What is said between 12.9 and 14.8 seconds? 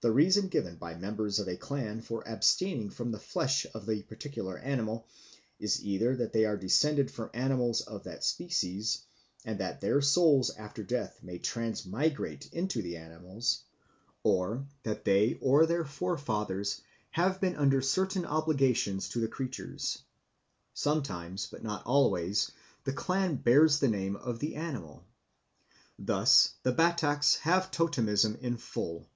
animals, or